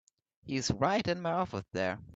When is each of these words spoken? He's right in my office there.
He's 0.41 0.71
right 0.71 1.07
in 1.07 1.21
my 1.21 1.29
office 1.33 1.67
there. 1.73 1.99